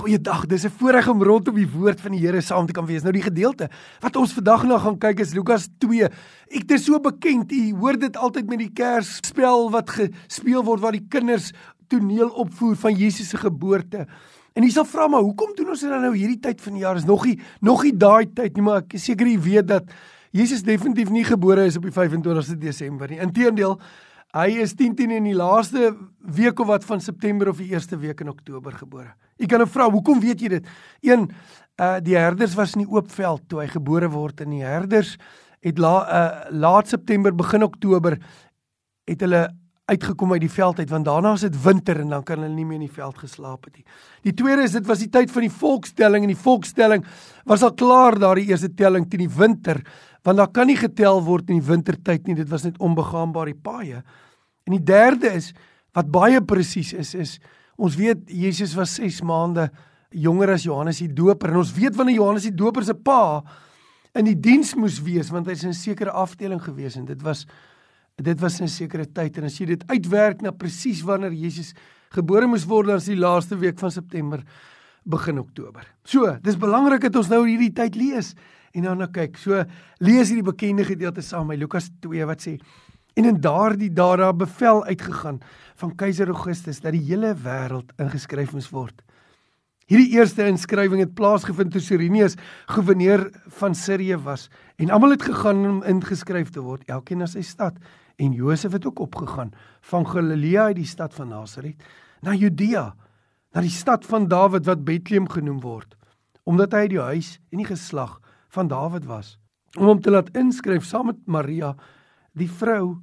[0.00, 0.46] Goeiedag.
[0.46, 3.02] Dis 'n voorreg om rondom die woord van die Here saam te kan wees.
[3.02, 3.68] Nou die gedeelte
[4.00, 6.04] wat ons vandag nou gaan kyk is Lukas 2.
[6.48, 7.52] Ek dit is so bekend.
[7.52, 11.52] U hoor dit altyd met die Kersspel wat gespeel word waar die kinders
[11.88, 14.06] toneel opvoer van Jesus se geboorte.
[14.54, 16.96] En jy sal vra maar hoekom doen ons dit nou hierdie tyd van die jaar?
[16.96, 19.84] Is nog nie nog nie daai tyd nie, maar ek is seker jy weet dat
[20.32, 23.20] Jesus definitief nie gebore is op die 25ste Desember nie.
[23.20, 23.78] Inteendeel,
[24.30, 27.98] Hy is 10 10 in die laaste week of wat van September of die eerste
[27.98, 29.14] week in Oktober gebore.
[29.40, 30.66] Ek kan 'n vrou, hoekom weet jy dit?
[31.00, 31.30] Een
[31.80, 35.16] uh die herders was in die oop veld toe hy gebore word en die herders
[35.64, 38.18] het la, uh laat September begin Oktober
[39.08, 39.48] het hulle
[39.90, 42.66] uitgekom uit die veld uit want daarna is dit winter en dan kan hulle nie
[42.66, 43.86] meer in die veld geslaap het nie.
[44.28, 47.04] Die tweede is dit was die tyd van die volkstelling en die volkstelling
[47.48, 49.80] was al klaar daardie eerste telling teen die winter
[50.22, 54.02] want daar kan nie getel word in die wintertyd nie dit was net onbegaanbare paaie.
[54.68, 55.54] En die derde is
[55.96, 57.38] wat baie presies is is
[57.80, 59.70] ons weet Jesus was 6 maande
[60.10, 63.40] jonger as Johannes die Doper en ons weet wanneer Johannes die Doper se pa
[64.18, 67.46] in die diens moes wees want hy's in 'n sekere afdeling gewees en dit was
[68.16, 71.74] dit was 'n sekere tyd en as jy dit uitwerk na presies wanneer Jesus
[72.10, 74.42] gebore moes word dan is die laaste week van September
[75.04, 75.86] begin Oktober.
[76.04, 78.34] So, dis belangrik dat ons nou hierdie tyd lees
[78.74, 79.38] en dan nou kyk.
[79.38, 79.64] So,
[79.98, 82.58] lees hierdie bekende gedeelte saam met Lukas 2 wat sê
[83.14, 85.40] en in daardie dae daar bevel uitgegaan
[85.80, 89.02] van keiser Augustus dat die hele wêreld ingeskryf moes word.
[89.90, 92.36] Hierdie eerste inskrywing het plaasgevind toe Sirenius
[92.70, 93.24] goewerneur
[93.58, 94.46] van Sirië was
[94.78, 97.74] en almal het gegaan om ingeskryf te word, elkeen na sy stad.
[98.20, 99.50] En Josef het ook opgegaan
[99.90, 101.82] van Galilea uit die stad van Nasaret
[102.22, 102.92] na Judea,
[103.50, 105.96] na die stad van Dawid wat Bethlehem genoem word,
[106.46, 108.18] omdat hy die huis en die geslag
[108.54, 109.38] van Dawid was,
[109.78, 111.74] om hom te laat inskryf saam met Maria,
[112.40, 112.98] die vrou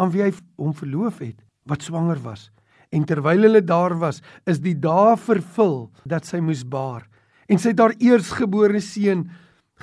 [0.00, 2.48] aan wie hy hom verloof het, wat swanger was.
[2.90, 7.04] En terwyl hulle daar was, is die dae vervul dat sy moes baar.
[7.46, 9.28] En sy het haar eersgebore seun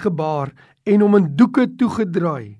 [0.03, 0.51] gebaar
[0.87, 2.57] en hom in doeke toegedraai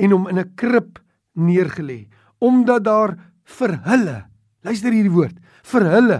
[0.00, 0.98] en hom in 'n krib
[1.36, 2.08] neergelê
[2.40, 4.18] omdat daar vir hulle
[4.64, 5.36] luister hierdie woord
[5.72, 6.18] vir hulle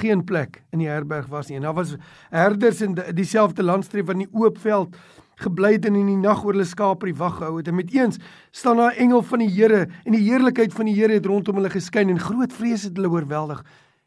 [0.00, 1.96] geen plek in die herberg was nie en daar was
[2.30, 4.96] herders in dieselfde landstreek van die oop veld
[5.40, 7.68] gebly het en in die nag oor hulle skape die wag gehou het.
[7.70, 8.18] En met eens
[8.50, 11.56] staan daar 'n engel van die Here en die heerlikheid van die Here het rondom
[11.56, 13.64] hulle geskyn en groot vrees het hulle oorweldig.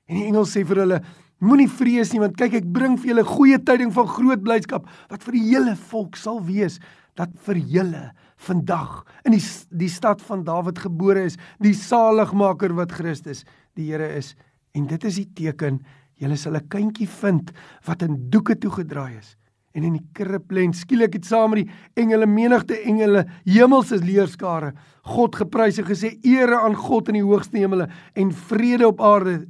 [0.07, 1.01] En die engel sê vir hulle
[1.39, 5.23] moenie vrees nie want kyk ek bring vir julle goeie tyding van groot blydskap wat
[5.23, 6.79] vir die hele volk sal wees
[7.15, 12.91] dat vir julle vandag in die die stad van Dawid gebore is, die saligmaker wat
[12.91, 13.43] Christus
[13.75, 14.35] die Here is.
[14.73, 15.83] En dit is die teken,
[16.15, 17.51] julle sal 'n kindjie vind
[17.85, 19.37] wat in doeke toegedraai is
[19.73, 20.65] en in die krib lê.
[20.73, 24.73] Skielik het saam met die engele menigte engele hemelse leerskare
[25.03, 29.41] God geprys en gesê ere aan God in die hoogste hemele en vrede op aarde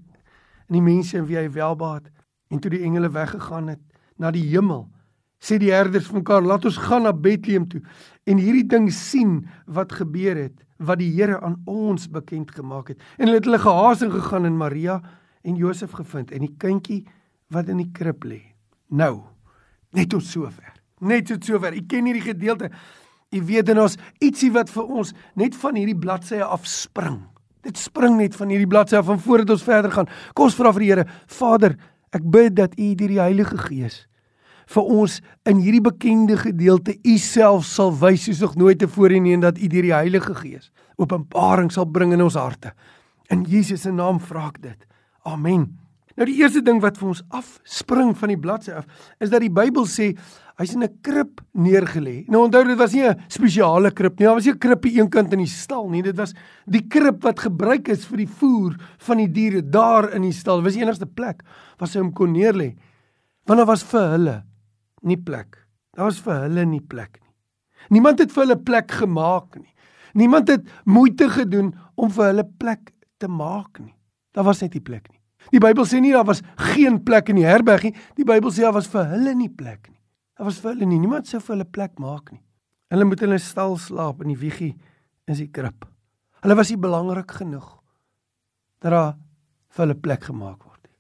[0.69, 2.07] in die mense in wie hy welbaat.
[2.50, 3.81] En toe die engele weggegaan het
[4.17, 4.88] na die hemel,
[5.44, 7.81] sê die herders van mekaar, laat ons gaan na Bethlehem toe
[8.29, 13.03] en hierdie ding sien wat gebeur het, wat die Here aan ons bekend gemaak het.
[13.17, 15.01] En hulle het hulle gehaas en gegaan en Maria
[15.44, 17.03] en Josef gevind en die kindjie
[17.53, 18.41] wat in die krib lê.
[18.89, 19.22] Nou,
[19.94, 20.74] net tot sover.
[21.04, 21.76] Net tot sover.
[21.78, 22.70] Ek ken hierdie gedeelte.
[23.34, 27.22] Jy weet dan ons ietsie wat vir ons net van hierdie bladsye af spring.
[27.64, 30.09] Dit spring net van hierdie bladsye af van voordat ons verder gaan.
[30.36, 31.78] Kom ons vra vir die Here, Vader,
[32.14, 34.04] ek bid dat U deur die Heilige Gees
[34.72, 39.36] vir ons in hierdie bekende gedeelte u self sal wys soos nog nooit tevore nie
[39.36, 40.72] en dat u deur die Heilige Gees
[41.02, 42.74] openbaring sal bring in ons harte.
[43.34, 44.86] In Jesus se naam vra ek dit.
[45.25, 45.82] Amen.
[46.16, 48.85] Nou die eerste ding wat vir ons afspring van die bladsy af
[49.24, 50.12] is dat die Bybel sê
[50.62, 52.25] hy's in 'n krib neergelê.
[52.29, 54.25] Nou onthou dit was nie 'n spesiale krib nie.
[54.25, 56.03] Daar was nie 'n krib aan een kant in die stal nie.
[56.03, 56.34] Dit was
[56.66, 60.57] die krib wat gebruik is vir die voer van die diere daar in die stal.
[60.57, 61.41] Dit was die enigste plek
[61.78, 62.75] waar hy hom kon neerlê.
[63.45, 64.44] Want daar was vir hulle
[65.01, 65.57] nie plek.
[65.95, 67.34] Daar was vir hulle nie plek nie.
[67.90, 69.74] Niemand het vir hulle plek gemaak nie.
[70.13, 73.95] Niemand het moeite gedoen om vir hulle plek te maak nie.
[74.34, 75.22] Daar was net nie plek nie.
[75.52, 77.96] Die Bybel sê nie daar was geen plek in die herberg nie.
[78.16, 80.00] Die Bybel sê daar was vir hulle nie plek nie.
[80.38, 81.00] Daar was vir hulle nie.
[81.00, 82.42] Niemand sou vir hulle plek maak nie.
[82.90, 84.75] Hulle moet in 'n stal slaap in die wiegie
[85.28, 85.86] in die krib.
[86.42, 87.81] Hulle was nie belangrik genoeg
[88.80, 89.16] dat daar
[89.69, 90.95] vir hulle plek gemaak word nie.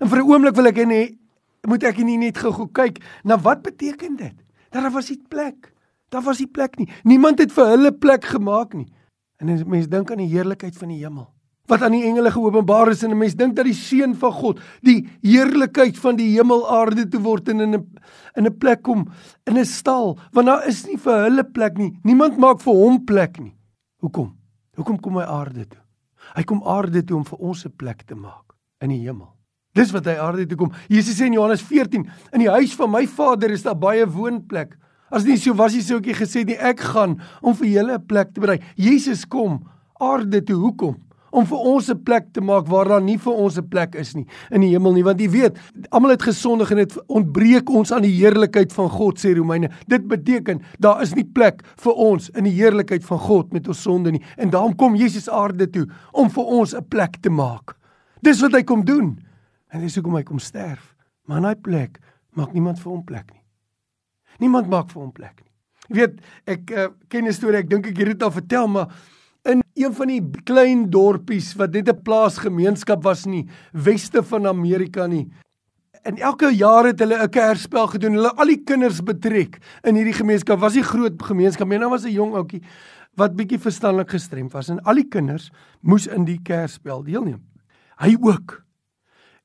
[0.00, 1.18] En vir 'n oomblik wil ek hê
[1.66, 4.36] moet ek nie net gou kyk na wat beteken dit?
[4.70, 5.72] Daar was nie plek.
[6.08, 6.88] Daar was nie plek nie.
[7.04, 8.88] Niemand het vir hulle plek gemaak nie.
[9.38, 11.28] En as mens dink aan die heerlikheid van die hemel,
[11.68, 14.60] wat aan die engele geopenbaar is en 'n mens dink dat die seun van God,
[14.82, 17.86] die heerlikheid van die hemel aarde toe word en in 'n
[18.36, 19.08] in 'n plek kom
[19.46, 21.98] in 'n stal, want daar is nie vir hulle plek nie.
[22.04, 23.54] Niemand maak vir hom plek nie.
[24.00, 24.36] Hoekom?
[24.76, 25.80] Hoekom kom hy aarde toe?
[26.34, 29.34] Hy kom aarde toe om vir ons 'n plek te maak in die hemel.
[29.74, 30.72] Dis wat hy aarde toe kom.
[30.88, 34.76] Jesus sê in Johannes 14, in die huis van my Vader is daar baie woonplek.
[35.10, 38.06] As nie so was hy sou ek gesê nie ek gaan om vir julle 'n
[38.06, 38.60] plek te berei.
[38.76, 39.66] Jesus kom
[40.00, 40.96] aarde toe hoekom?
[41.30, 44.14] Om vir ons 'n plek te maak waar daar nie vir ons 'n plek is
[44.14, 45.58] nie in die hemel nie, want jy weet,
[45.90, 49.70] almal het gesondig en dit ontbreek ons aan die heerlikheid van God sê Romeine.
[49.86, 53.82] Dit beteken daar is nie plek vir ons in die heerlikheid van God met ons
[53.82, 54.22] sonde nie.
[54.36, 57.76] En daarom kom Jesus aarde toe om vir ons 'n plek te maak.
[58.22, 59.18] Dis wat hy kom doen.
[59.72, 60.94] En dis hoekom hy kom sterf.
[61.28, 62.00] Maar in daai plek
[62.38, 63.42] maak niemand vir hom plek nie.
[64.38, 65.52] Niemand maak vir hom plek nie.
[65.88, 68.88] Jy weet, ek uh, ken 'n storie, ek dink ek het dit al vertel, maar
[69.44, 75.06] in een van die klein dorpies wat net 'n plaasgemeenskap was nie, weste van Amerika
[75.06, 75.28] nie.
[76.02, 78.12] En elke jaar het hulle 'n kersspel gedoen.
[78.12, 80.58] Hulle al die kinders betrek in hierdie gemeenskap.
[80.58, 81.68] Was 'n groot gemeenskap.
[81.68, 82.62] Myne was 'n jong ouetjie
[83.14, 85.50] wat bietjie verstandelik gestremd was en al die kinders
[85.80, 87.42] moes in die kersspel deelneem.
[87.98, 88.62] Hy ook.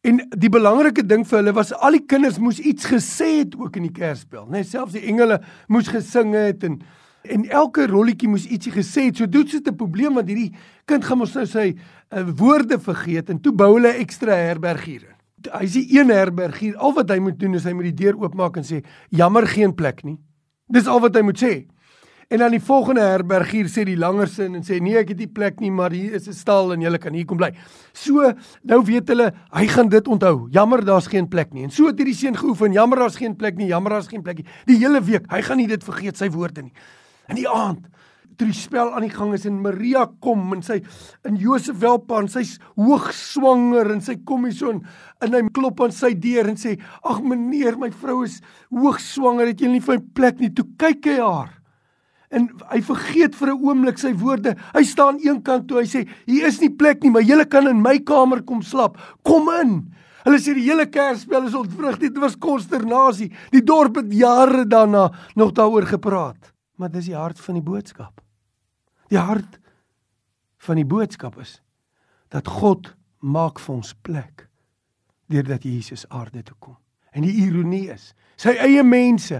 [0.04, 3.76] En die belangrike ding vir hulle was al die kinders moes iets gesê het ook
[3.76, 4.60] in die kerspel, né?
[4.60, 6.82] Nee, selfs die engele moes gesing het en
[7.24, 9.18] en elke rolletjie moes ietsie gesê het.
[9.18, 10.54] So dit 'n probleem want hierdie
[10.86, 11.76] kind gaan mos nou sy
[12.12, 15.16] uh, woorde vergeet en toe bou hulle 'n ekstra herberg hier.
[15.52, 16.78] Hy sê een herberg hier.
[16.78, 19.74] Al wat hy moet doen is hy moet die deur oopmaak en sê jammer geen
[19.76, 20.18] plek nie.
[20.68, 21.68] Dis al wat hy moet sê.
[22.30, 25.20] En dan die volgende herberg hier sê die langer sin en sê nee, ek het
[25.20, 27.52] nie plek nie, maar hier is 'n stal en julle kan hier kom bly.
[27.94, 28.34] So,
[28.64, 30.48] nou weet hulle, hy gaan dit onthou.
[30.50, 31.64] Jammer, daar's geen plek nie.
[31.64, 32.74] En so het hierdie seun geoefen.
[32.74, 33.68] Jammer, daar's geen plek nie.
[33.68, 34.46] Jammer, daar's geen plek nie.
[34.66, 36.74] Die hele week, hy gaan nie dit vergeet sy woorde nie.
[37.34, 37.88] In die aand,
[38.38, 40.76] toe die spel aan die gang is en Maria kom en sy
[41.26, 44.84] in Josef welpaan, sy's hoog swanger en sy kom hier so en,
[45.26, 48.38] en hy klop aan sy deur en sê: "Ag meneer, my vrou is
[48.70, 51.50] hoog swanger, het jy nie vir 'n plek nie?" Toe kyk hy haar
[52.30, 54.56] en hy vergeet vir 'n oomblik sy woorde.
[54.78, 57.68] Hy staan een kant toe hy sê, "Hier is nie plek nie, maar julle kan
[57.68, 58.98] in my kamer kom slaap.
[59.24, 59.90] Kom in."
[60.24, 61.98] Hulle sê die hele kerspel is ontvrug.
[62.00, 63.32] Dit was konsternasie.
[63.52, 66.53] Die dorp het jare daarna nog daaroor gepraat.
[66.84, 68.20] Maar dis die hart van die boodskap.
[69.08, 69.54] Die hart
[70.66, 71.62] van die boodskap is
[72.34, 72.90] dat God
[73.24, 74.50] maak vir ons plek
[75.32, 76.76] deurdat Jesus aarde toe kom.
[77.16, 79.40] En die ironie is, sy eie mense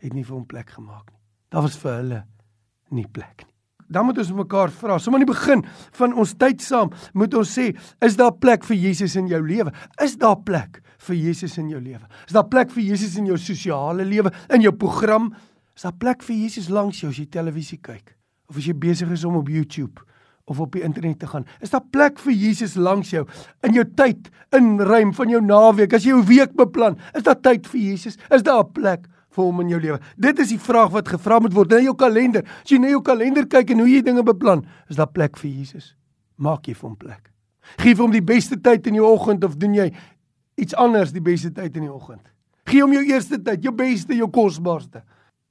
[0.00, 1.20] het nie vir hom plek gemaak nie.
[1.52, 2.22] Daar was vir hulle
[2.96, 3.52] nie plek nie.
[3.92, 5.66] Dan moet ons mekaar vra, sommer in die begin
[5.98, 7.66] van ons tyd saam, moet ons sê,
[8.04, 9.76] is daar plek vir Jesus in jou lewe?
[10.00, 12.08] Is daar plek vir Jesus in jou lewe?
[12.24, 15.28] Is daar plek vir Jesus in jou sosiale lewe, in jou program?
[15.78, 18.16] Is daar plek vir Jesus langs jou as jy televisie kyk?
[18.50, 20.02] Of as jy besig is om op YouTube
[20.50, 21.44] of op die internet te gaan?
[21.62, 23.22] Is daar plek vir Jesus langs jou
[23.62, 24.26] in jou tyd,
[24.58, 26.96] in ruim van jou naweek, as jy jou week beplan?
[27.14, 28.18] Is daar tyd vir Jesus?
[28.26, 30.00] Is daar 'n plek vir hom in jou lewe?
[30.18, 32.42] Dit is die vraag wat gevra moet word in jou kalender.
[32.42, 35.50] As jy na jou kalender kyk en hoe jy dinge beplan, is daar plek vir
[35.50, 35.94] Jesus?
[36.38, 37.30] Maak jy vir hom plek?
[37.78, 39.92] Gee vir hom die beste tyd in die oggend of doen jy
[40.56, 42.26] iets anders die beste tyd in die oggend?
[42.66, 45.04] Gee hom jou eerste tyd, jou beste, jou kosbaarste.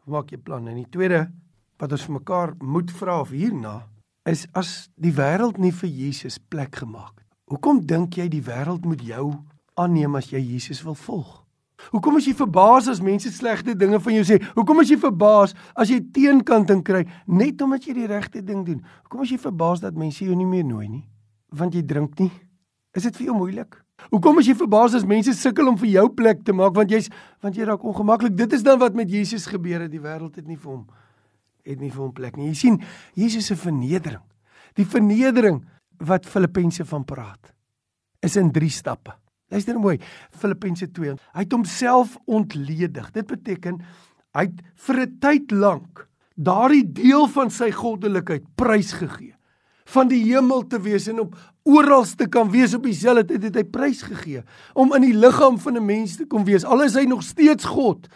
[0.07, 0.67] Maak jy plan.
[0.71, 1.25] En die tweede
[1.77, 3.81] wat ons vir mekaar moet vra of hierna
[4.27, 7.27] is as die wêreld nie vir Jesus plek gemaak het.
[7.51, 9.29] Hoekom dink jy die wêreld moet jou
[9.79, 11.43] aanneem as jy Jesus wil volg?
[11.93, 14.39] Hoekom is jy verbaas as mense slegte dinge van jou sê?
[14.55, 18.81] Hoekom is jy verbaas as jy teenkanting kry net omdat jy die regte ding doen?
[19.05, 21.03] Hoekom is jy verbaas dat mense jou nie meer nooi nie?
[21.55, 22.31] Want jy drink nie?
[22.97, 23.77] Is dit vir jou moeilik?
[24.11, 27.09] Hoekom is jy verbaas as mense sukkel om vir jou plek te maak want jy's
[27.43, 28.35] want jy raak ongemaklik?
[28.37, 29.91] Dit is dan wat met Jesus gebeur het.
[29.91, 30.87] Die wêreld het nie vir hom
[31.67, 32.49] het nie vir hom plek nie.
[32.53, 32.81] Jy sien,
[33.17, 34.23] Jesus se vernedering.
[34.79, 35.61] Die vernedering
[36.07, 37.51] wat Filippense van praat
[38.23, 39.15] is in 3 stappe.
[39.51, 39.97] Luister mooi,
[40.35, 41.15] Filippense 2.
[41.15, 43.11] Hy het homself ontledig.
[43.15, 43.81] Dit beteken
[44.35, 49.36] hy het vir 'n tyd lank daardie deel van sy goddelikheid prysgegee.
[49.87, 51.35] Van die hemel te wees en op
[51.67, 54.43] oral te kan wees op dieselfde tyd het hy prysgegee
[54.75, 56.65] om in die liggaam van 'n mens te kom wees.
[56.65, 58.07] Al is hy nog steeds God,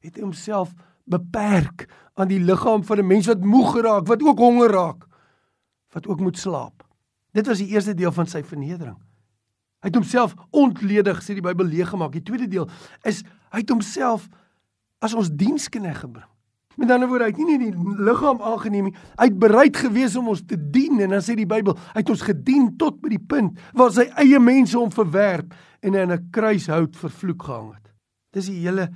[0.00, 4.38] het hy homself beperk aan die liggaam van 'n mens wat moeg geraak, wat ook
[4.38, 5.06] honger raak,
[5.92, 6.84] wat ook moet slaap.
[7.32, 8.96] Dit was die eerste deel van sy vernedering.
[9.80, 12.12] Hy het homself ontledig, sê die Bybel leeg gemaak.
[12.12, 12.68] Die tweede deel
[13.02, 14.28] is hy het homself
[14.98, 16.35] as ons dienskneg gebring.
[16.76, 20.16] Met ander woorde, hy het nie net die liggaam aangeneem nie, hy het bereid gewees
[20.20, 23.14] om ons te dien en dan sê die Bybel, hy het ons gedien tot by
[23.14, 27.92] die punt waar sy eie mense hom verwerp en in 'n kruishout vervloek gehang het.
[28.32, 28.90] Dis die hele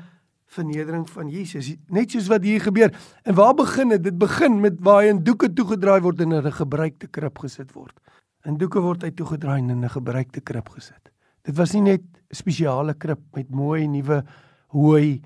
[0.51, 2.91] vernedering van Jesus, net soos wat hier gebeur.
[3.25, 4.03] En waar begin dit?
[4.03, 7.73] Dit begin met waar hy in doeke toegedraai word en in 'n gebruikte krib gesit
[7.73, 7.97] word.
[8.45, 11.11] In doeke word hy toegedraai en in 'n gebruikte krib gesit.
[11.45, 14.25] Dit was nie net 'n spesiale krib met mooi nuwe
[14.69, 15.23] hooi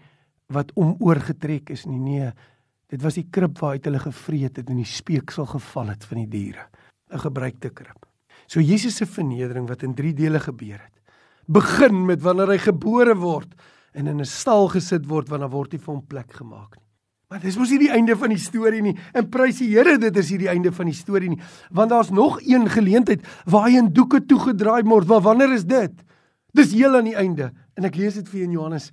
[0.53, 2.01] wat om oorgetrek is nie.
[2.01, 2.33] Nee,
[2.93, 6.29] dit was die krib waaruit hulle gevreet het en die speeksel geval het van die
[6.29, 6.69] diere.
[7.13, 8.07] 'n Gebruikte krib.
[8.47, 11.01] So Jesus se vernedering wat in 3 dele gebeur het,
[11.47, 13.55] begin met wanneer hy gebore word
[13.93, 16.85] en in 'n stal gesit word wanneer word hy vir hom plek gemaak nie.
[17.29, 18.97] Maar dis mos nie die einde van die storie nie.
[19.13, 21.41] En prys die Here, dit is nie die einde van die storie nie.
[21.71, 25.09] Want daar's nog een geleentheid waar hy in doeke toegedraai word.
[25.09, 25.93] Maar wanneer is dit?
[26.53, 27.53] Dis heel aan die einde.
[27.75, 28.93] En ek lees dit vir in Johannes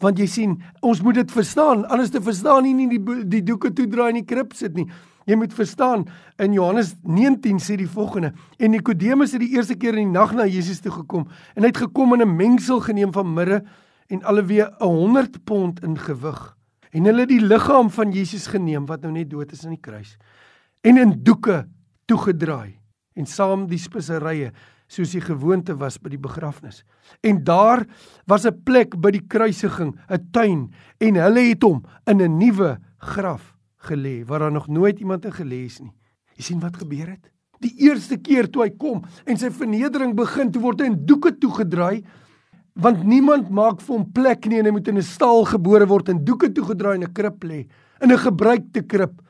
[0.00, 1.84] want jy sien, ons moet dit verstaan.
[1.92, 4.88] Anders te verstaan nie nie die die doeke toedraai in die krib sit nie.
[5.28, 6.06] Jy moet verstaan
[6.40, 10.32] in Johannes 19 sê die volgende en Nikodemus het die eerste keer in die nag
[10.34, 13.62] na Jesus toe gekom en hy het gekom in 'n mengsel geneem van mirre
[14.08, 16.56] en alweer 'n 100 pond in gewig
[16.90, 20.16] en hulle die liggaam van Jesus geneem wat nou net dood is aan die kruis
[20.82, 21.68] en in doeke
[22.06, 22.78] toegedraai
[23.14, 24.52] en saam die speserye
[24.90, 26.82] soos die gewoonte was by die begrafnis.
[27.22, 27.86] En daar
[28.26, 32.78] was 'n plek by die kruisiging 'n tuin en hulle het hom in 'n nuwe
[32.98, 33.56] graf
[33.88, 35.92] gelê waar daar nog nooit iemand in gelê is nie.
[36.36, 37.30] Jy sien wat gebeur het?
[37.60, 41.38] Die eerste keer toe hy kom en sy vernedering begin toe word hy in doeke
[41.38, 42.04] toegedraai
[42.74, 46.08] want niemand maak vir hom plek nie en hy moet in 'n stal gebore word
[46.08, 47.66] en doeke toegedraai in 'n krib lê
[48.00, 49.20] in 'n gebruikte krib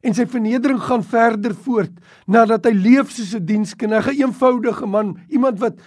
[0.00, 1.92] en sy vernedering gaan verder voort
[2.26, 5.80] nadat hy leef soos 'n diensknegg 'n eenvoudige man iemand wat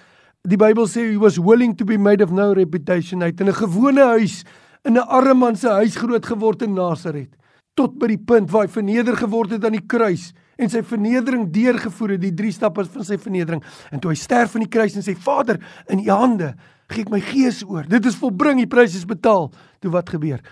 [0.43, 3.53] die Bybel sê he was willing to be made of no reputation uit in 'n
[3.53, 4.43] gewone huis
[4.83, 7.29] in 'n arme man se huis groot geword in Nasaret
[7.75, 11.49] tot by die punt waar hy verneder geword het aan die kruis en sy vernedering
[11.51, 14.95] deurgevoer het die drie stappe van sy vernedering en toe hy sterf aan die kruis
[14.95, 16.55] en sê Vader in u hande
[16.93, 17.85] gee ek my gees oor.
[17.89, 19.49] Dit is volbring, die prys is betaal.
[19.81, 20.43] Toe wat gebeur?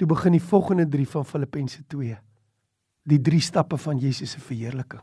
[0.00, 2.16] Toe begin die volgende 3 van Filippense 2.
[3.04, 5.02] Die 3 stappe van Jesus se verheerliking.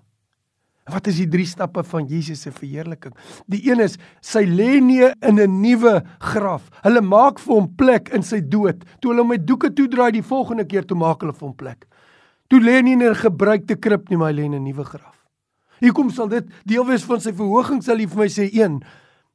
[0.89, 3.13] Wat is die 3 stappe van Jesus se verheerliking?
[3.45, 6.69] Die een is sy lê nie in 'n nuwe graf.
[6.81, 8.83] Hulle maak vir hom plek in sy dood.
[8.99, 11.85] Toe hulle hom met doeke toedraai die volgende keer toe maak hulle vir hom plek.
[12.49, 15.27] Toe lê nie in 'n gebruikte krib nie, maar hy lê in 'n nuwe graf.
[15.79, 18.83] Hier kom sal dit deel wees van sy verhoging sal hy vir my sê 1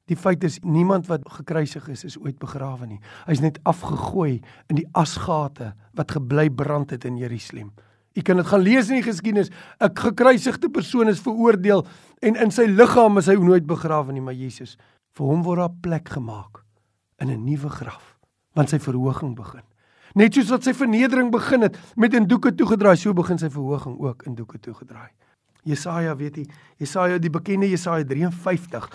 [0.07, 3.01] Die feit is niemand wat gekruisig is is ooit begrawe nie.
[3.27, 4.39] Hy's net afgegooi
[4.71, 7.73] in die asgate wat gebly brand het in Jerusalem.
[8.17, 9.51] U kan dit gaan lees in die geskiedenis.
[9.81, 11.87] 'n Gekruisigde persoon is veroordeel
[12.23, 14.77] en in sy liggaam is hy nooit begrawe nie, maar Jesus,
[15.13, 16.65] vir hom word daar plek gemaak
[17.21, 18.17] in 'n nuwe graf,
[18.55, 19.63] want sy verhoging begin.
[20.15, 23.99] Net soos wat sy vernedering begin het met in doeke toegedraai, so begin sy verhoging
[23.99, 25.11] ook in doeke toegedraai.
[25.65, 26.47] Jesaja, weet jy,
[26.79, 28.89] Jesaja die bekende Jesaja 53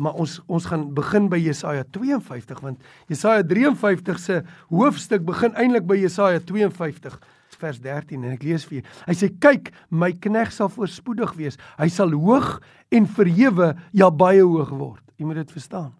[0.00, 2.80] maar ons ons gaan begin by Jesaja 52 want
[3.10, 4.40] Jesaja 53 se
[4.72, 7.18] hoofstuk begin eintlik by Jesaja 52
[7.60, 8.94] vers 13 en ek lees vir julle.
[9.06, 11.58] Hy sê kyk, my knegg sal voorspoedig wees.
[11.78, 12.56] Hy sal hoog
[12.94, 15.04] en verhewe, ja baie hoog word.
[15.20, 15.92] Jy moet dit verstaan.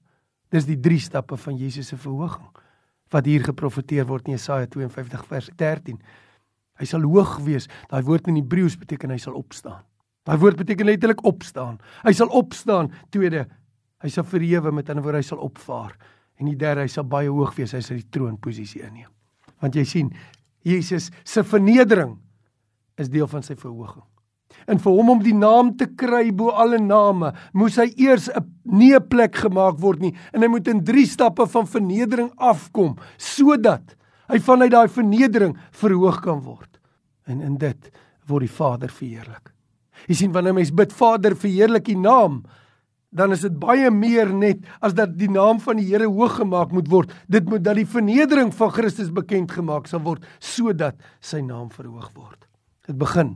[0.50, 2.48] Dis die drie stappe van Jesus se verhoging
[3.10, 5.96] wat hier geprofeteer word in Jesaja 52 vers 13.
[6.78, 7.66] Hy sal hoog wees.
[7.90, 9.82] Daai woord in Hebreëus beteken hy sal opstaan.
[10.26, 11.80] Daai woord beteken letterlik opstaan.
[12.04, 12.92] Hy sal opstaan.
[13.10, 13.48] Tweede,
[14.00, 15.92] Hy sal verhewe met ander woorde hy sal opvaar
[16.40, 19.10] en die derde hy sal baie hoog wees hy sal die troonposisie inneem.
[19.60, 20.12] Want jy sien
[20.66, 22.18] Jesus se vernedering
[23.00, 24.04] is deel van sy verhoging.
[24.68, 28.44] En vir hom om die naam te kry bo alle name, moes hy eers 'n
[28.64, 32.96] nie 'n plek gemaak word nie en hy moet in 3 stappe van vernedering afkom
[33.16, 33.96] sodat
[34.28, 36.78] hy vanuit daai vernedering verhoog kan word.
[37.26, 37.90] En in dit
[38.26, 39.52] word die Vader verheerlik.
[40.08, 42.44] Jy sien wanneer mens bid Vader verheerlik U naam,
[43.10, 46.72] dan is dit baie meer net as dat die naam van die Here hoog gemaak
[46.72, 47.14] moet word.
[47.26, 52.10] Dit moet dat die vernedering van Christus bekend gemaak sal word sodat sy naam verhoog
[52.14, 52.46] word.
[52.86, 53.34] Dit begin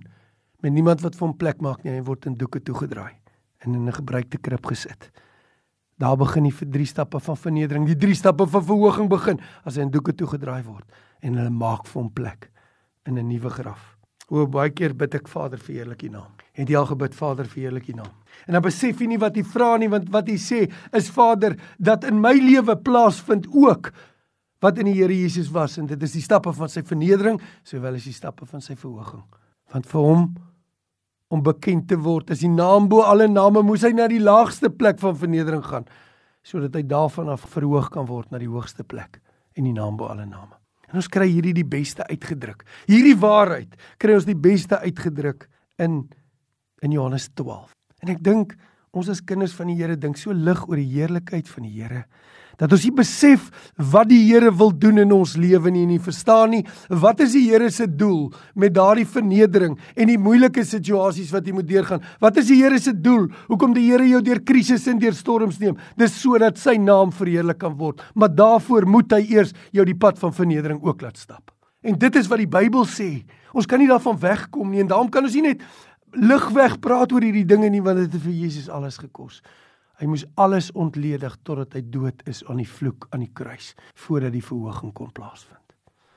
[0.63, 3.13] met niemand wat vir hom plek maak nie, hy word in doeke toegedraai
[3.65, 5.11] en in 'n gebruikte krib gesit.
[5.99, 9.83] Daar begin die drie stappe van vernedering, die drie stappe van verhoging begin as hy
[9.83, 10.87] in doeke toegedraai word
[11.23, 12.51] en hulle maak vir hom plek
[13.07, 13.97] in 'n nuwe graf.
[14.31, 16.34] O baie keer bid ek Vader verheerlik U naam.
[16.55, 18.11] Het jy al gebid Vader verheerlik U naam?
[18.47, 20.61] En dan besef jy nie wat jy vra nie want wat jy sê
[20.95, 23.91] is Vader dat in my lewe plaasvind ook
[24.65, 27.99] wat in die Here Jesus was en dit is die stappe van sy vernedering sowel
[27.99, 29.25] as die stappe van sy verhoging.
[29.75, 30.27] Want vir hom
[31.35, 34.71] om bekend te word as die naam bo alle name moes hy na die laagste
[34.71, 35.89] plek van vernedering gaan
[36.45, 39.19] sodat hy daarvan af verhoog kan word na die hoogste plek
[39.57, 40.55] en die naam bo alle name.
[40.91, 42.63] En ons kry hierdie die beste uitgedruk.
[42.87, 45.49] Hierdie waarheid kry ons die beste uitgedruk
[45.83, 46.05] in
[46.85, 47.73] in Johannes 12.
[48.05, 48.55] En ek dink
[48.95, 52.05] ons as kinders van die Here dink so lig oor die heerlikheid van die Here
[52.61, 53.49] dat ons nie besef
[53.93, 56.63] wat die Here wil doen in ons lewe nie en nie verstaan nie
[57.03, 61.57] wat is die Here se doel met daardie vernedering en die moeilike situasies wat jy
[61.57, 62.03] moet deurgaan.
[62.23, 63.29] Wat is die Here se doel?
[63.51, 65.79] Hoekom die Here jou deur krisisse en deur storms neem?
[65.99, 68.03] Dis sodat sy naam verheerlik kan word.
[68.15, 71.51] Maar daarvoor moet hy eers jou die pad van vernedering ook laat stap.
[71.85, 73.11] En dit is wat die Bybel sê.
[73.55, 75.67] Ons kan nie daarvan wegkom nie en daarom kan ons nie net
[76.15, 79.43] ligweg praat oor hierdie dinge nie want dit het vir Jesus alles gekos.
[80.01, 83.75] Hy moes alles ontledig totdat hy dood is aan die vloek aan die kruis
[84.07, 85.61] voordat die verhoging kon plaasvind.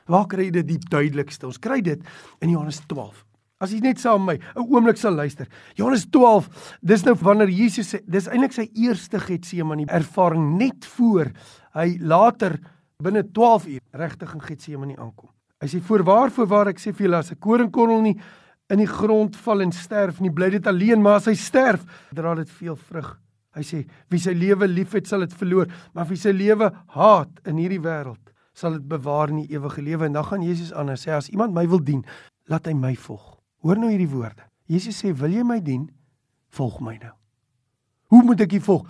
[0.08, 1.48] Waar kry jy dit die duidelikste?
[1.50, 2.02] Ons kry dit
[2.42, 3.24] in Johannes 12.
[3.62, 5.48] As jy net saam met my 'n oomblik sal luister.
[5.76, 11.32] Johannes 12, dis nou wanneer Jesus sê, dis eintlik sy eerste Getsemane ervaring net voor
[11.74, 12.60] hy later
[13.04, 15.30] binne 12 uur regtig in Getsemane aankom.
[15.62, 18.18] Hy sê voorwaar voorwaar ek sê vir julle as 'n koringkorrel nie
[18.70, 22.36] in die grond val en sterf nie, bly dit alleen, maar as hy sterf, dra
[22.36, 23.14] dit veel vrug.
[23.58, 27.62] Hy sê wie sy lewe liefhet sal dit verloor, maar wie sy lewe haat in
[27.62, 28.22] hierdie wêreld
[28.58, 30.08] sal dit bewaar in die ewige lewe.
[30.08, 32.04] En dan gaan Jesus aan en sê as iemand my wil dien,
[32.50, 33.36] laat hy my volg.
[33.62, 34.48] Hoor nou hierdie woorde.
[34.68, 35.92] Jesus sê, "Wil jy my dien?
[36.50, 37.14] Volg my nou."
[38.08, 38.90] Hoe moet ek U volg?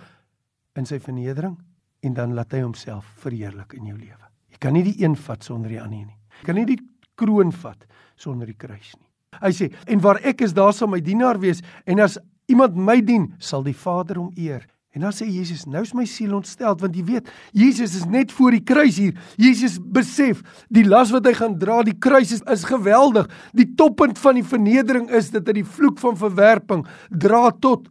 [0.74, 1.58] In sy vernedering
[2.00, 4.28] en dan laat hy homself verheerlik in jou lewe.
[4.50, 6.18] Jy kan nie die een vat sonder die ander nie.
[6.40, 6.78] Jy kan nie die
[7.16, 9.07] kroon vat sonder die kruis nie.
[9.40, 13.00] Hy sê, "En waar ek is, daar sal my dienaar wees, en as iemand my
[13.00, 14.66] dien, sal die Vader hom eer."
[14.98, 18.32] En dan sê Jesus, nou is my siel ontstel want jy weet, Jesus is net
[18.32, 19.14] voor die kruis hier.
[19.36, 20.40] Jesus besef
[20.74, 23.28] die las wat hy gaan dra, die kruis is, is geweldig.
[23.52, 27.86] Die toppunt van die vernedering is dat hy die vloek van verwerping dra tot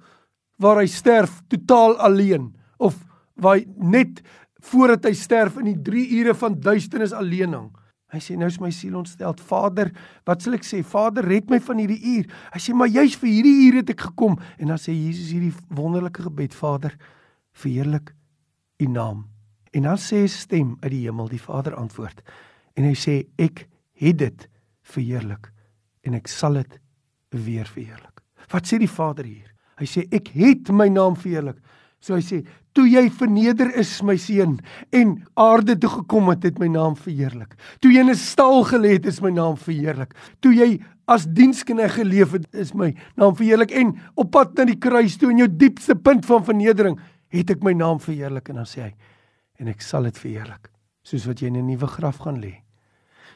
[0.60, 2.50] waar hy sterf totaal alleen
[2.82, 2.98] of
[3.38, 4.24] waar hy net
[4.68, 7.70] voordat hy sterf in die 3 ure van duisternis alleen hang.
[8.14, 9.36] Hy sê nou is my siel ontstel.
[9.50, 9.92] Vader,
[10.28, 10.80] wat sal ek sê?
[10.88, 12.28] Vader, red my van hierdie uur.
[12.54, 14.38] Hy sê maar juis vir hierdie uur het ek gekom.
[14.58, 16.96] En dan sê Jesus hierdie wonderlike gebed, Vader,
[17.58, 18.14] verheerlik
[18.80, 19.26] U naam.
[19.74, 22.22] En dan sê 'n stem uit die hemel, die Vader antwoord.
[22.76, 24.50] En hy sê ek het dit
[24.82, 25.52] verheerlik
[26.04, 26.80] en ek sal dit
[27.30, 28.22] weer verheerlik.
[28.52, 29.54] Wat sê die Vader hier?
[29.78, 31.58] Hy sê ek het my naam verheerlik.
[32.00, 32.42] So hy sê,
[32.78, 34.60] toe jy verneder is my seun
[34.96, 37.56] en aarde toe gekom het, het my naam verheerlik.
[37.82, 40.14] Toe jy in 'n stal gelê het, is my naam verheerlik.
[40.42, 44.78] Toe jy as dienskneg geleef het, is my naam verheerlik en op pad na die
[44.78, 47.00] kruis toe in jou diepste punt van vernedering,
[47.30, 48.94] het ek my naam verheerlik en dan sê hy,
[49.60, 50.70] en ek sal dit verheerlik,
[51.04, 52.62] soos wat jy in 'n nuwe graf gaan lê.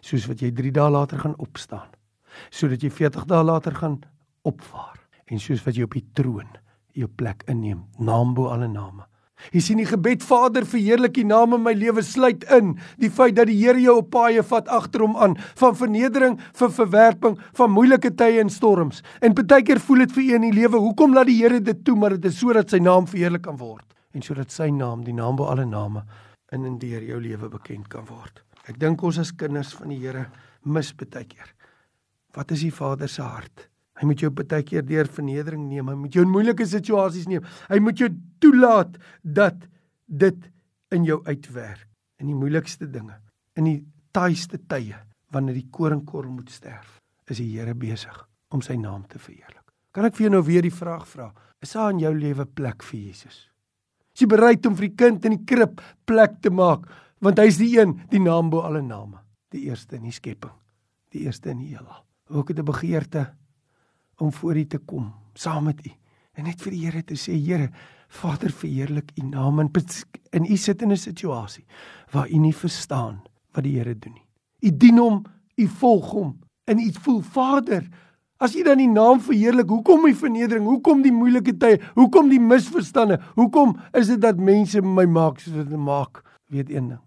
[0.02, 1.90] Soos wat jy 3 dae later gaan opstaan.
[2.50, 4.02] Sodat jy 40 dae later gaan
[4.44, 6.50] opvaar en soos wat jy op die troon
[6.98, 9.06] jou plek inneem, naam bo alle name.
[9.50, 13.36] Jy sien die gebed Vader verheerlik U naam in my lewe sluit in die feit
[13.40, 17.74] dat die Here jou op paaie vat agter hom aan van vernedering vir verwerping van
[17.74, 19.02] moeilike tye en storms.
[19.22, 21.82] En baie keer voel dit vir u in die lewe, hoekom laat die Here dit
[21.86, 25.16] toe maar dit is sodat sy naam verheerlik kan word en sodat sy naam, die
[25.16, 26.04] naam bo alle name
[26.52, 28.44] in en deur jou lewe bekend kan word.
[28.68, 30.28] Ek dink ons as kinders van die Here
[30.64, 31.56] mis baie keer.
[32.36, 33.71] Wat is die Vader se hart?
[34.02, 35.92] Hy moet jou baie keer deur vernedering neem.
[35.92, 37.46] Hy moet jou in moeilike situasies neem.
[37.70, 38.10] Hy moet jou
[38.42, 39.68] toelaat dat
[40.10, 40.48] dit
[40.92, 41.86] in jou uitwerk
[42.22, 43.16] in die moeilikste dinge,
[43.58, 43.78] in die
[44.14, 44.98] taaiste tye
[45.34, 46.98] wanneer die koringkorrel moet sterf.
[47.30, 48.18] Is die Here besig
[48.52, 49.64] om sy naam te verheerlik.
[49.94, 51.30] Kan ek vir jou nou weer die vraag vra?
[51.62, 53.46] Is daar in jou lewe plek vir Jesus?
[54.12, 56.90] Is jy bereid om vir die kind in die krib plek te maak
[57.22, 59.20] want hy is die een, die naam bo alle name,
[59.54, 60.56] die eerste in die skepping,
[61.14, 62.02] die eerste in die heelal.
[62.34, 63.28] Ook het 'n begeerte
[64.22, 65.92] om voor U te kom saam met U
[66.38, 67.72] en net vir die Here te sê Here
[68.12, 69.72] Vader verheerlik U naam en
[70.32, 71.66] in U sit in 'n situasie
[72.12, 73.22] waar U nie verstaan
[73.54, 74.28] wat die Here doen nie.
[74.62, 75.26] U dien hom,
[75.58, 77.90] U volg hom en U voel Vader
[78.42, 80.66] As jy dan die naam verheerlik, hoekom die vernedering?
[80.66, 81.78] Hoekom die moeilike tye?
[81.94, 83.20] Hoekom die misverstande?
[83.36, 86.24] Hoekom is dit dat mense my maak soos hulle maak?
[86.50, 87.02] Weet een ding.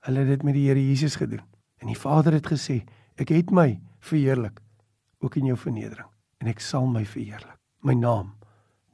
[0.00, 1.46] Hulle het dit met die Here Jesus gedoen.
[1.78, 2.82] En die Vader het gesê,
[3.14, 4.58] ek het my verheerlik
[5.22, 8.34] ook in jou vernedering en ek sal my verheerlik, my naam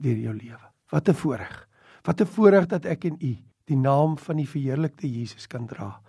[0.02, 0.66] deur jou lewe.
[0.92, 1.68] Wat 'n voorreg.
[2.05, 6.00] Wat 'n voorreg dat ek en u die naam van die verheerlikte Jesus kan dra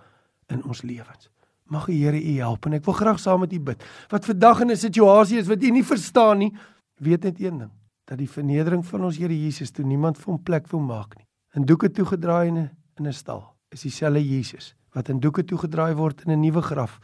[0.48, 1.30] in ons lewens.
[1.65, 3.84] Mag die Here u help en ek wil graag saam met u bid.
[4.10, 6.54] Wat vandag in 'n situasie is wat u nie verstaan nie,
[7.00, 7.72] weet net een ding,
[8.06, 11.26] dat die vernedering van ons Here Jesus toe niemand vir hom plek wil maak nie.
[11.56, 15.93] In doeke toegedraai in 'n in 'n stal is dieselfde Jesus wat in doeke toegedraai
[15.96, 17.00] word in 'n nuwe graf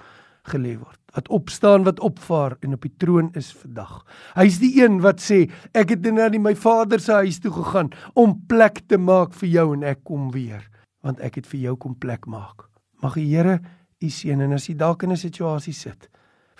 [0.49, 0.97] gelê word.
[1.13, 4.03] Wat opstaan wat opvaar en op die troon is vandag.
[4.37, 8.37] Hy's die een wat sê ek het na my Vader se huis toe gegaan om
[8.47, 10.65] plek te maak vir jou en ek kom weer
[11.01, 12.67] want ek het vir jou kom plek maak.
[13.01, 13.59] Mag die Here
[14.03, 16.09] u seën en as jy dalk in 'n situasie sit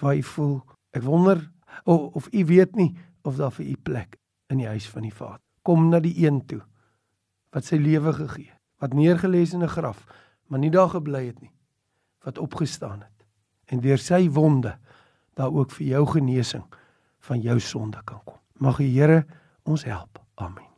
[0.01, 0.61] waar jy voel
[0.93, 1.51] ek wonder
[1.85, 4.17] of, of u weet nie of daar vir u plek
[4.49, 5.41] in die huis van die Vader.
[5.61, 6.61] Kom na die een toe
[7.51, 10.05] wat sy lewe gegee, wat neergelê is in 'n graf,
[10.47, 11.51] maar nie daar gebly het nie,
[12.23, 13.18] wat opgestaan het
[13.69, 14.75] en deur sy wonde
[15.39, 16.65] daar ook vir jou genesing
[17.29, 18.39] van jou sonde kan kom.
[18.59, 19.25] Mag die Here
[19.63, 20.19] ons help.
[20.35, 20.68] Amen.